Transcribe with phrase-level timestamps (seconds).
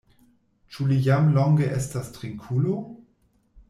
[0.77, 2.83] Ĉu li jam longe estas trinkulo?